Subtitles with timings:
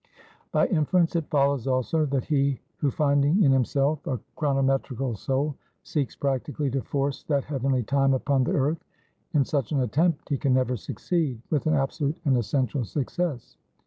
[0.51, 6.15] "By inference it follows, also, that he who finding in himself a chronometrical soul, seeks
[6.15, 8.83] practically to force that heavenly time upon the earth;
[9.35, 13.57] in such an attempt he can never succeed, with an absolute and essential success.